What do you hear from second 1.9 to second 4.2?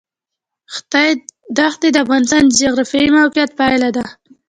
د افغانستان د جغرافیایي موقیعت پایله ده.